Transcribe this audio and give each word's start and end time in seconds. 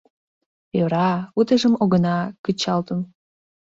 Йӧра, 0.77 1.11
утыжым 1.39 1.73
огына 1.83 2.17
кычалтыл. 2.43 2.99